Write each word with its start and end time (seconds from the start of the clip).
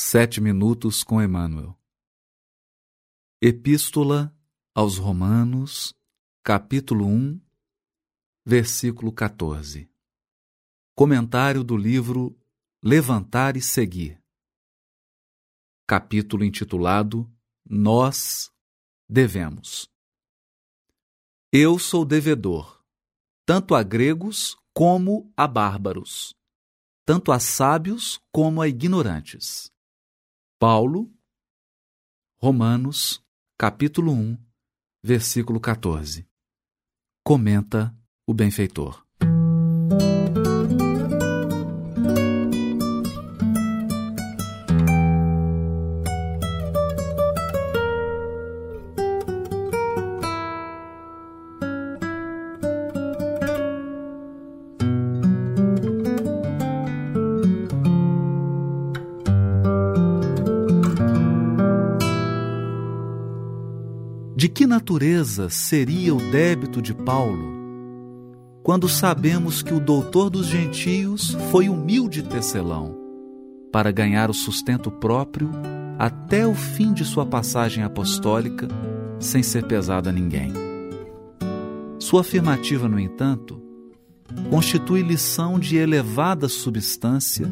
Sete 0.00 0.40
minutos 0.40 1.02
com 1.02 1.20
Emmanuel. 1.20 1.76
Epístola 3.42 4.32
aos 4.72 4.96
Romanos, 4.96 5.92
capítulo 6.40 7.04
1, 7.04 7.40
versículo 8.46 9.10
14. 9.10 9.90
Comentário 10.94 11.64
do 11.64 11.76
livro 11.76 12.38
Levantar 12.80 13.56
e 13.56 13.60
Seguir. 13.60 14.22
Capítulo 15.84 16.44
intitulado 16.44 17.28
Nós 17.68 18.52
devemos. 19.08 19.90
Eu 21.52 21.76
sou 21.76 22.04
devedor, 22.04 22.84
tanto 23.44 23.74
a 23.74 23.82
gregos 23.82 24.56
como 24.72 25.32
a 25.36 25.48
bárbaros, 25.48 26.36
tanto 27.04 27.32
a 27.32 27.40
sábios 27.40 28.22
como 28.30 28.62
a 28.62 28.68
ignorantes. 28.68 29.76
Paulo, 30.60 31.08
Romanos, 32.42 33.24
capítulo 33.56 34.10
1, 34.10 34.36
versículo 35.00 35.60
14. 35.60 36.28
Comenta 37.22 37.96
o 38.26 38.34
benfeitor. 38.34 39.07
De 64.38 64.48
que 64.48 64.68
natureza 64.68 65.50
seria 65.50 66.14
o 66.14 66.30
débito 66.30 66.80
de 66.80 66.94
Paulo 66.94 67.58
quando 68.62 68.88
sabemos 68.88 69.62
que 69.62 69.74
o 69.74 69.80
doutor 69.80 70.30
dos 70.30 70.46
gentios 70.46 71.36
foi 71.50 71.68
humilde 71.68 72.22
tecelão 72.22 72.96
para 73.72 73.90
ganhar 73.90 74.30
o 74.30 74.32
sustento 74.32 74.92
próprio 74.92 75.50
até 75.98 76.46
o 76.46 76.54
fim 76.54 76.92
de 76.92 77.04
sua 77.04 77.26
passagem 77.26 77.82
apostólica 77.82 78.68
sem 79.18 79.42
ser 79.42 79.64
pesado 79.64 80.08
a 80.08 80.12
ninguém? 80.12 80.52
Sua 81.98 82.20
afirmativa, 82.20 82.88
no 82.88 83.00
entanto, 83.00 83.60
constitui 84.50 85.02
lição 85.02 85.58
de 85.58 85.78
elevada 85.78 86.48
substância 86.48 87.50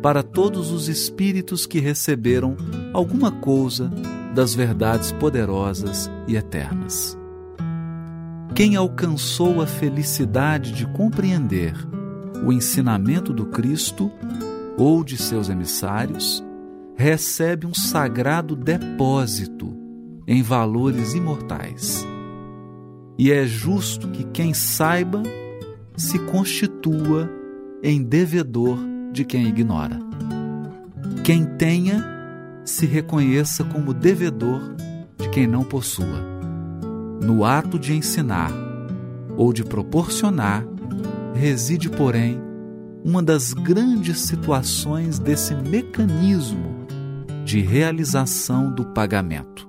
para 0.00 0.22
todos 0.22 0.70
os 0.70 0.88
espíritos 0.88 1.66
que 1.66 1.80
receberam 1.80 2.56
alguma 2.94 3.30
coisa 3.30 3.92
das 4.34 4.54
verdades 4.54 5.12
poderosas 5.12 6.10
e 6.26 6.36
eternas. 6.36 7.16
Quem 8.54 8.76
alcançou 8.76 9.62
a 9.62 9.66
felicidade 9.66 10.72
de 10.72 10.86
compreender 10.86 11.74
o 12.44 12.52
ensinamento 12.52 13.32
do 13.32 13.46
Cristo 13.46 14.10
ou 14.76 15.02
de 15.02 15.16
seus 15.16 15.48
emissários, 15.48 16.44
recebe 16.96 17.66
um 17.66 17.74
sagrado 17.74 18.54
depósito 18.54 19.74
em 20.26 20.42
valores 20.42 21.14
imortais. 21.14 22.06
E 23.18 23.30
é 23.30 23.46
justo 23.46 24.08
que 24.08 24.24
quem 24.24 24.52
saiba 24.52 25.22
se 25.96 26.18
constitua 26.18 27.30
em 27.82 28.02
devedor 28.02 28.78
de 29.12 29.24
quem 29.24 29.46
ignora. 29.46 29.98
Quem 31.22 31.44
tenha 31.44 32.13
se 32.64 32.86
reconheça 32.86 33.64
como 33.64 33.92
devedor 33.92 34.74
de 35.18 35.28
quem 35.28 35.46
não 35.46 35.62
possua. 35.62 36.22
No 37.22 37.44
ato 37.44 37.78
de 37.78 37.94
ensinar 37.94 38.52
ou 39.36 39.52
de 39.52 39.64
proporcionar, 39.64 40.64
reside, 41.34 41.90
porém, 41.90 42.40
uma 43.04 43.22
das 43.22 43.52
grandes 43.52 44.20
situações 44.20 45.18
desse 45.18 45.54
mecanismo 45.54 46.86
de 47.44 47.60
realização 47.60 48.72
do 48.72 48.86
pagamento. 48.86 49.68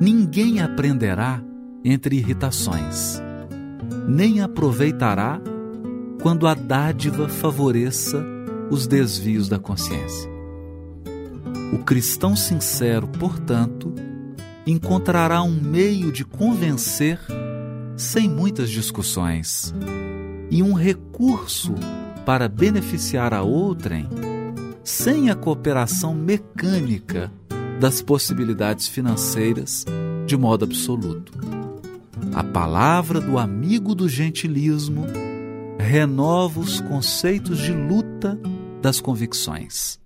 Ninguém 0.00 0.60
aprenderá 0.60 1.42
entre 1.84 2.16
irritações, 2.16 3.22
nem 4.08 4.40
aproveitará 4.40 5.40
quando 6.22 6.46
a 6.46 6.54
dádiva 6.54 7.28
favoreça 7.28 8.24
os 8.70 8.86
desvios 8.86 9.48
da 9.48 9.58
consciência. 9.58 10.33
O 11.72 11.78
cristão 11.78 12.36
sincero, 12.36 13.06
portanto, 13.06 13.92
encontrará 14.66 15.42
um 15.42 15.60
meio 15.60 16.10
de 16.12 16.24
convencer 16.24 17.18
sem 17.96 18.28
muitas 18.28 18.70
discussões 18.70 19.74
e 20.50 20.62
um 20.62 20.72
recurso 20.72 21.74
para 22.24 22.48
beneficiar 22.48 23.34
a 23.34 23.42
outrem 23.42 24.08
sem 24.82 25.30
a 25.30 25.34
cooperação 25.34 26.14
mecânica 26.14 27.30
das 27.80 28.00
possibilidades 28.00 28.86
financeiras 28.86 29.84
de 30.26 30.36
modo 30.36 30.64
absoluto. 30.64 31.32
A 32.32 32.42
palavra 32.42 33.20
do 33.20 33.38
amigo 33.38 33.94
do 33.94 34.08
gentilismo 34.08 35.06
renova 35.78 36.60
os 36.60 36.80
conceitos 36.80 37.58
de 37.58 37.72
luta 37.72 38.38
das 38.80 39.00
convicções 39.00 40.03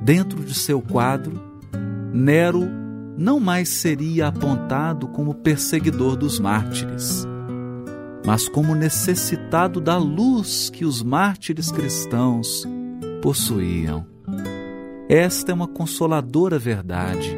dentro 0.00 0.42
de 0.42 0.54
seu 0.54 0.80
quadro, 0.80 1.40
Nero 2.12 2.68
não 3.16 3.38
mais 3.38 3.68
seria 3.68 4.28
apontado 4.28 5.06
como 5.08 5.34
perseguidor 5.34 6.16
dos 6.16 6.40
mártires, 6.40 7.26
mas 8.24 8.48
como 8.48 8.74
necessitado 8.74 9.80
da 9.80 9.96
luz 9.98 10.70
que 10.70 10.84
os 10.84 11.02
mártires 11.02 11.70
cristãos 11.70 12.66
possuíam. 13.20 14.06
Esta 15.08 15.52
é 15.52 15.54
uma 15.54 15.68
consoladora 15.68 16.58
verdade 16.58 17.36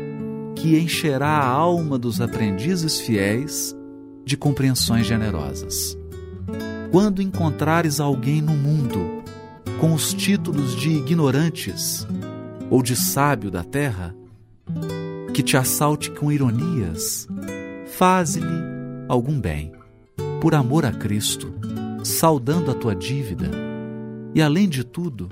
que 0.54 0.78
encherá 0.78 1.28
a 1.28 1.46
alma 1.46 1.98
dos 1.98 2.20
aprendizes 2.20 3.00
fiéis 3.00 3.74
de 4.24 4.36
compreensões 4.36 5.06
generosas. 5.06 5.98
Quando 6.92 7.22
encontrares 7.22 7.98
alguém 7.98 8.40
no 8.40 8.52
mundo 8.52 9.22
com 9.80 9.94
os 9.94 10.14
títulos 10.14 10.76
de 10.76 10.90
ignorantes, 10.90 12.06
ou 12.70 12.82
de 12.82 12.96
sábio 12.96 13.50
da 13.50 13.62
terra, 13.62 14.14
que 15.34 15.42
te 15.42 15.56
assalte 15.56 16.10
com 16.10 16.30
ironias, 16.30 17.26
faze-lhe 17.86 18.46
algum 19.08 19.40
bem, 19.40 19.72
por 20.40 20.54
amor 20.54 20.84
a 20.84 20.92
Cristo, 20.92 21.52
saudando 22.02 22.70
a 22.70 22.74
tua 22.74 22.94
dívida, 22.94 23.50
e 24.34 24.42
além 24.42 24.68
de 24.68 24.84
tudo, 24.84 25.28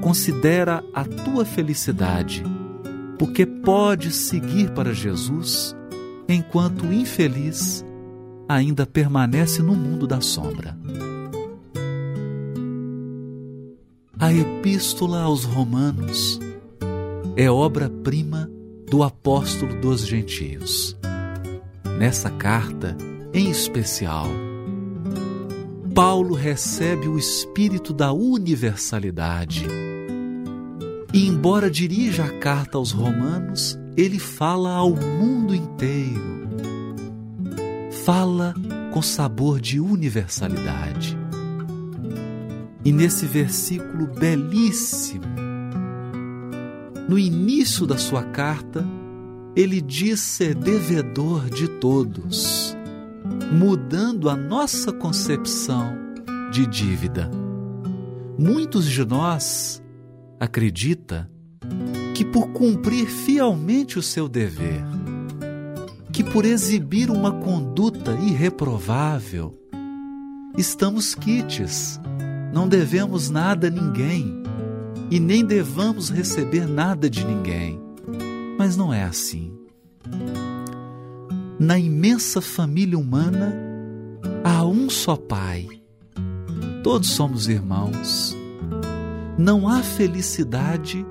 considera 0.00 0.84
a 0.92 1.04
tua 1.04 1.44
felicidade, 1.44 2.42
porque 3.18 3.46
podes 3.46 4.14
seguir 4.16 4.70
para 4.70 4.92
Jesus 4.92 5.74
enquanto 6.28 6.92
infeliz 6.92 7.84
ainda 8.48 8.86
permanece 8.86 9.62
no 9.62 9.74
mundo 9.74 10.06
da 10.06 10.20
sombra. 10.20 10.76
A 14.18 14.32
Epístola 14.32 15.22
aos 15.22 15.44
Romanos 15.44 16.38
é 17.36 17.50
obra-prima 17.50 18.48
do 18.88 19.02
apóstolo 19.02 19.80
dos 19.80 20.06
gentios. 20.06 20.96
Nessa 21.98 22.30
carta, 22.30 22.96
em 23.32 23.50
especial, 23.50 24.28
Paulo 25.92 26.34
recebe 26.34 27.08
o 27.08 27.18
espírito 27.18 27.92
da 27.92 28.12
universalidade. 28.12 29.66
E, 31.12 31.26
embora 31.26 31.70
dirija 31.70 32.24
a 32.24 32.38
carta 32.38 32.78
aos 32.78 32.92
Romanos, 32.92 33.78
ele 33.96 34.18
fala 34.18 34.72
ao 34.72 34.90
mundo 34.90 35.54
inteiro. 35.54 36.44
Fala 38.04 38.54
com 38.92 39.02
sabor 39.02 39.60
de 39.60 39.80
universalidade. 39.80 41.18
E 42.84 42.92
nesse 42.92 43.26
versículo 43.26 44.06
belíssimo, 44.06 45.43
no 47.08 47.18
início 47.18 47.86
da 47.86 47.98
sua 47.98 48.22
carta, 48.22 48.84
ele 49.54 49.80
diz 49.80 50.20
ser 50.20 50.54
devedor 50.54 51.48
de 51.50 51.68
todos, 51.68 52.76
mudando 53.52 54.28
a 54.28 54.36
nossa 54.36 54.92
concepção 54.92 55.96
de 56.50 56.66
dívida. 56.66 57.30
Muitos 58.38 58.86
de 58.86 59.04
nós 59.04 59.82
acredita 60.40 61.30
que 62.14 62.24
por 62.24 62.48
cumprir 62.48 63.06
fielmente 63.06 63.98
o 63.98 64.02
seu 64.02 64.28
dever, 64.28 64.82
que 66.12 66.24
por 66.24 66.44
exibir 66.44 67.10
uma 67.10 67.32
conduta 67.32 68.12
irreprovável, 68.14 69.52
estamos 70.56 71.14
quites, 71.14 72.00
não 72.52 72.68
devemos 72.68 73.30
nada 73.30 73.66
a 73.66 73.70
ninguém 73.70 74.43
e 75.10 75.20
nem 75.20 75.44
devamos 75.44 76.10
receber 76.10 76.66
nada 76.66 77.08
de 77.08 77.24
ninguém. 77.24 77.80
Mas 78.58 78.76
não 78.76 78.92
é 78.92 79.02
assim. 79.02 79.52
Na 81.58 81.78
imensa 81.78 82.40
família 82.40 82.98
humana 82.98 83.54
há 84.42 84.64
um 84.64 84.88
só 84.90 85.16
Pai. 85.16 85.68
Todos 86.82 87.10
somos 87.10 87.48
irmãos. 87.48 88.36
Não 89.38 89.68
há 89.68 89.82
felicidade 89.82 91.04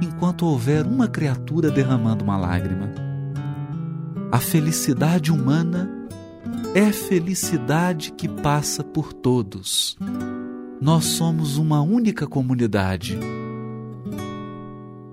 enquanto 0.00 0.46
houver 0.46 0.86
uma 0.86 1.08
criatura 1.08 1.70
derramando 1.70 2.24
uma 2.24 2.36
lágrima. 2.36 2.88
A 4.30 4.38
felicidade 4.38 5.32
humana 5.32 5.90
é 6.74 6.92
felicidade 6.92 8.12
que 8.12 8.28
passa 8.28 8.84
por 8.84 9.12
todos. 9.12 9.96
Nós 10.80 11.06
somos 11.06 11.56
uma 11.56 11.82
única 11.82 12.24
comunidade, 12.24 13.18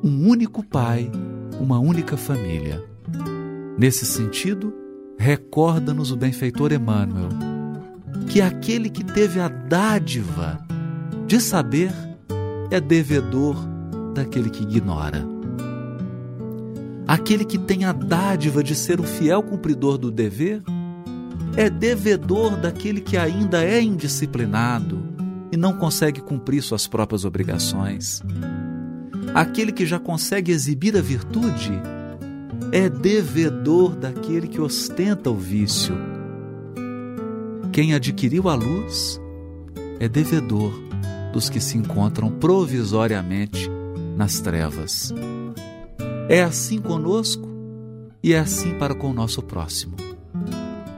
um 0.04 0.30
único 0.30 0.64
pai, 0.64 1.12
uma 1.60 1.80
única 1.80 2.16
família. 2.16 2.84
Nesse 3.76 4.06
sentido, 4.06 4.72
recorda-nos 5.18 6.12
o 6.12 6.16
benfeitor 6.16 6.72
Emmanuel 6.72 7.30
que 8.30 8.42
aquele 8.42 8.92
que 8.92 9.04
teve 9.04 9.40
a 9.40 9.48
dádiva 9.48 10.60
de 11.26 11.42
saber 11.42 11.92
é 12.70 12.80
devedor 12.80 13.58
daquele 14.14 14.52
que 14.52 14.62
ignora. 14.62 15.26
Aquele 17.08 17.44
que 17.44 17.58
tem 17.58 17.86
a 17.86 17.92
dádiva 17.92 18.64
de 18.64 18.76
ser 18.76 19.00
o 19.00 19.04
fiel 19.04 19.42
cumpridor 19.42 19.98
do 19.98 20.12
dever 20.12 20.62
é 21.58 21.72
devedor 21.72 22.56
daquele 22.56 23.02
que 23.02 23.18
ainda 23.18 23.64
é 23.64 23.82
indisciplinado 23.82 25.15
e 25.52 25.58
não 25.58 25.74
consegue 25.74 26.22
cumprir 26.22 26.62
suas 26.62 26.88
próprias 26.88 27.26
obrigações. 27.26 28.22
Aquele 29.34 29.72
que 29.72 29.86
já 29.86 30.00
consegue 30.00 30.52
exibir 30.52 30.96
a 30.98 31.02
virtude 31.02 31.72
é 32.72 32.90
devedor 32.90 33.96
daquele 33.96 34.48
que 34.48 34.62
ostenta 34.62 35.30
o 35.30 35.36
vício. 35.36 35.96
Quem 37.72 37.94
adquiriu 37.94 38.48
a 38.48 38.56
luz 38.56 39.20
é 40.00 40.08
devedor 40.08 40.74
dos 41.34 41.50
que 41.50 41.60
se 41.60 41.78
encontram 41.78 42.30
provisoriamente 42.32 43.70
nas 44.16 44.40
trevas. 44.40 45.14
É 46.30 46.42
assim 46.42 46.80
conosco 46.80 47.48
e 48.24 48.34
é 48.34 48.40
assim 48.40 48.74
para 48.76 48.96
com 48.96 49.12
o 49.12 49.14
nosso 49.14 49.42
próximo. 49.42 49.96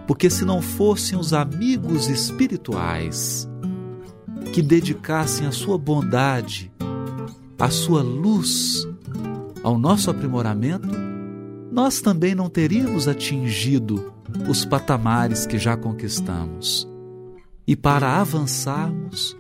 Porque 0.06 0.30
se 0.30 0.46
não 0.46 0.62
fossem 0.62 1.18
os 1.18 1.34
amigos 1.34 2.08
espirituais 2.08 3.50
que 4.54 4.62
dedicassem 4.62 5.48
a 5.48 5.52
sua 5.52 5.78
bondade, 5.78 6.72
a 7.60 7.70
sua 7.70 8.02
luz 8.02 8.88
ao 9.64 9.78
nosso 9.78 10.10
aprimoramento, 10.10 10.90
nós 11.72 12.02
também 12.02 12.34
não 12.34 12.50
teríamos 12.50 13.08
atingido 13.08 14.14
os 14.48 14.66
patamares 14.66 15.46
que 15.46 15.58
já 15.58 15.76
conquistamos. 15.76 16.88
E 17.68 17.76
para 17.76 18.20
avançarmos, 18.20 19.38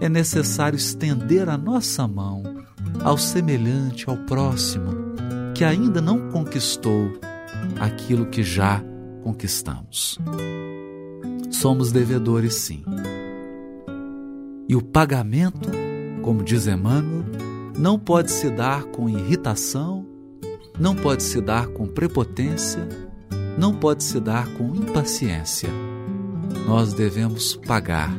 é 0.00 0.08
necessário 0.08 0.76
estender 0.76 1.48
a 1.48 1.56
nossa 1.56 2.08
mão 2.08 2.42
ao 3.04 3.16
semelhante, 3.16 4.08
ao 4.08 4.16
próximo, 4.16 4.92
que 5.54 5.64
ainda 5.64 6.00
não 6.00 6.30
conquistou 6.30 7.12
aquilo 7.78 8.26
que 8.26 8.42
já 8.42 8.82
conquistamos. 9.22 10.18
Somos 11.50 11.92
devedores, 11.92 12.54
sim. 12.54 12.82
E 14.70 14.76
o 14.76 14.80
pagamento, 14.80 15.68
como 16.22 16.44
diz 16.44 16.68
Emmanuel, 16.68 17.24
não 17.76 17.98
pode 17.98 18.30
se 18.30 18.48
dar 18.48 18.84
com 18.84 19.08
irritação, 19.08 20.06
não 20.78 20.94
pode 20.94 21.24
se 21.24 21.40
dar 21.40 21.66
com 21.66 21.88
prepotência, 21.88 22.88
não 23.58 23.74
pode 23.74 24.04
se 24.04 24.20
dar 24.20 24.46
com 24.54 24.72
impaciência. 24.72 25.68
Nós 26.68 26.94
devemos 26.94 27.56
pagar 27.56 28.16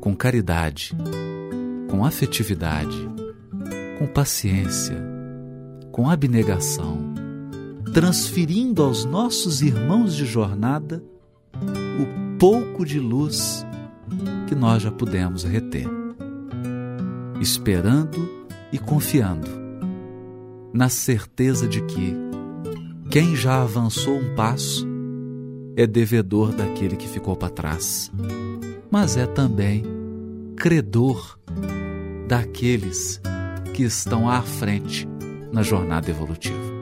com 0.00 0.16
caridade, 0.16 0.96
com 1.90 2.02
afetividade, 2.02 2.96
com 3.98 4.06
paciência, 4.06 4.96
com 5.92 6.08
abnegação, 6.08 6.96
transferindo 7.92 8.82
aos 8.82 9.04
nossos 9.04 9.60
irmãos 9.60 10.16
de 10.16 10.24
jornada 10.24 11.04
o 11.54 12.38
pouco 12.38 12.82
de 12.82 12.98
luz 12.98 13.65
que 14.46 14.54
nós 14.54 14.82
já 14.82 14.90
pudemos 14.90 15.44
reter, 15.44 15.86
esperando 17.40 18.46
e 18.72 18.78
confiando 18.78 19.48
na 20.72 20.88
certeza 20.88 21.66
de 21.66 21.80
que 21.82 22.14
quem 23.10 23.34
já 23.34 23.62
avançou 23.62 24.18
um 24.18 24.34
passo 24.34 24.86
é 25.76 25.86
devedor 25.86 26.52
daquele 26.52 26.96
que 26.96 27.08
ficou 27.08 27.36
para 27.36 27.48
trás, 27.48 28.12
mas 28.90 29.16
é 29.16 29.26
também 29.26 29.84
credor 30.56 31.38
daqueles 32.28 33.20
que 33.74 33.84
estão 33.84 34.28
à 34.28 34.42
frente 34.42 35.06
na 35.52 35.62
jornada 35.62 36.10
evolutiva. 36.10 36.75